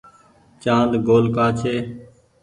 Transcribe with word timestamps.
چآند 0.61 0.93
گول 1.07 1.23
ڪآ 1.35 1.47
ڇي۔ 1.59 1.75